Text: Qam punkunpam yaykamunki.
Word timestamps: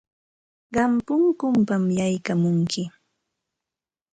Qam 0.73 0.91
punkunpam 1.05 1.83
yaykamunki. 1.99 2.83